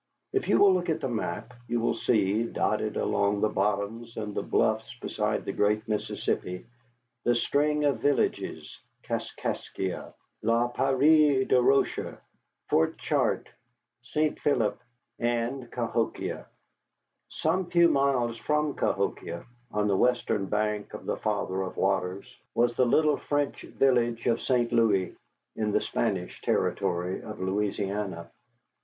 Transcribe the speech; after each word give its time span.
If 0.33 0.47
you 0.47 0.57
will 0.57 0.73
look 0.73 0.89
at 0.89 0.99
the 0.99 1.07
map, 1.07 1.49
¹ 1.49 1.55
you 1.67 1.79
will 1.79 1.93
see, 1.93 2.41
dotted 2.45 2.97
along 2.97 3.41
the 3.41 3.49
bottoms 3.49 4.17
and 4.17 4.33
the 4.33 4.41
bluffs 4.41 4.95
beside 4.99 5.45
the 5.45 5.51
great 5.53 5.87
Mississippi, 5.87 6.65
the 7.23 7.35
string 7.35 7.85
of 7.85 7.99
villages, 7.99 8.79
Kaskaskia, 9.03 10.11
La 10.41 10.69
Prairie 10.69 11.45
du 11.45 11.61
Rocher, 11.61 12.17
Fort 12.67 12.97
Chartres, 12.97 13.53
St. 14.01 14.39
Philip, 14.39 14.79
and 15.19 15.69
Cahokia. 15.69 16.47
Some 17.29 17.69
few 17.69 17.87
miles 17.87 18.37
from 18.37 18.73
Cahokia, 18.73 19.45
on 19.69 19.87
the 19.87 19.95
western 19.95 20.47
bank 20.47 20.95
of 20.95 21.05
the 21.05 21.17
Father 21.17 21.61
of 21.61 21.77
Waters, 21.77 22.39
was 22.55 22.73
the 22.73 22.87
little 22.87 23.17
French 23.17 23.61
village 23.61 24.25
of 24.25 24.41
St. 24.41 24.71
Louis, 24.71 25.15
in 25.55 25.71
the 25.71 25.79
Spanish 25.79 26.41
territory 26.41 27.21
of 27.21 27.39
Louisiana. 27.39 28.31